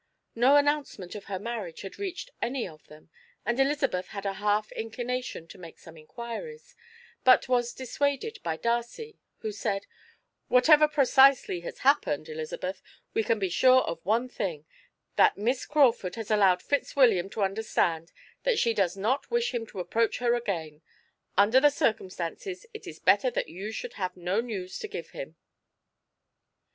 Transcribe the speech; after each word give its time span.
No 0.33 0.55
announcement 0.55 1.13
of 1.13 1.25
her 1.25 1.37
marriage 1.37 1.81
had 1.81 1.99
reached 1.99 2.31
any 2.41 2.67
of 2.67 2.87
them, 2.87 3.11
and 3.45 3.59
Elizabeth 3.59 4.07
had 4.07 4.25
a 4.25 4.33
half 4.41 4.71
inclination 4.71 5.47
to 5.49 5.59
make 5.59 5.77
some 5.77 5.95
inquiries, 5.95 6.75
but 7.23 7.47
was 7.47 7.71
dissuaded 7.71 8.39
by 8.41 8.57
Darcy, 8.57 9.19
who 9.41 9.51
said: 9.51 9.85
"Whatever 10.47 10.87
precisely 10.87 11.59
has 11.59 11.81
happened, 11.85 12.27
Elizabeth, 12.29 12.81
we 13.13 13.23
can 13.23 13.37
be 13.37 13.51
sure 13.51 13.83
of 13.83 14.03
one 14.03 14.27
thing, 14.27 14.65
that 15.17 15.37
Miss 15.37 15.67
Crawford 15.67 16.15
has 16.15 16.31
allowed 16.31 16.63
Fitzwilliam 16.63 17.29
to 17.29 17.43
understand 17.43 18.11
that 18.41 18.57
she 18.57 18.73
does 18.73 18.97
not 18.97 19.29
wish 19.29 19.53
him 19.53 19.67
to 19.67 19.79
approach 19.79 20.17
her 20.17 20.33
again. 20.33 20.81
Under 21.37 21.59
these 21.59 21.75
circumstances 21.75 22.65
it 22.73 22.87
is 22.87 22.97
better 22.97 23.29
that 23.29 23.49
you 23.49 23.71
should 23.71 23.93
have 23.93 24.17
no 24.17 24.41
news 24.41 24.79
to 24.79 24.87
give 24.87 25.11
him." 25.11 25.35